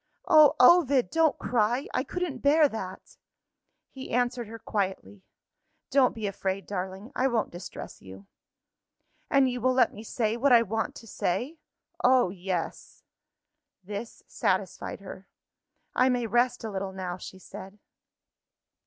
[0.27, 1.85] Oh, Ovid, don't cry!
[1.93, 3.17] I couldn't bear that."
[3.91, 5.21] He answered her quietly.
[5.91, 8.25] "Don't be afraid, darling; I won't distress you."
[9.29, 11.59] "And you will let me say, what I want to say?"
[12.03, 13.03] "Oh, yes!"
[13.83, 15.27] This satisfied her.
[15.93, 17.77] "I may rest a little now," she said.